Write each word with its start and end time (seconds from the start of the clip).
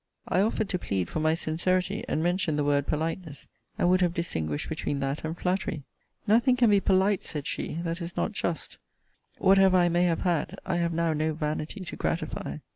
I 0.27 0.41
offered 0.41 0.67
to 0.69 0.79
plead 0.79 1.09
for 1.09 1.19
my 1.19 1.35
sincerity; 1.35 2.03
and 2.09 2.23
mentioned 2.23 2.57
the 2.57 2.63
word 2.63 2.87
politeness; 2.87 3.45
and 3.77 3.87
would 3.91 4.01
have 4.01 4.15
distinguished 4.15 4.67
between 4.67 4.99
that 5.01 5.23
and 5.23 5.37
flattery. 5.37 5.83
Nothing 6.25 6.55
can 6.55 6.71
be 6.71 6.79
polite, 6.79 7.21
said 7.21 7.45
she, 7.45 7.75
that 7.83 8.01
is 8.01 8.17
not 8.17 8.31
just: 8.31 8.79
whatever 9.37 9.77
I 9.77 9.89
may 9.89 10.05
have 10.05 10.21
had; 10.21 10.57
I 10.65 10.77
have 10.77 10.91
now 10.91 11.13
no 11.13 11.35
vanity 11.35 11.81
to 11.85 11.95
gratify. 11.95 12.57